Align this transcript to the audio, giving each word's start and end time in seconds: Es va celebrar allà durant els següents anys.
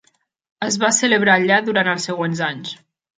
Es 0.67 0.77
va 0.83 0.89
celebrar 0.99 1.35
allà 1.41 1.59
durant 1.67 1.91
els 1.93 2.09
següents 2.11 2.43
anys. 2.47 2.73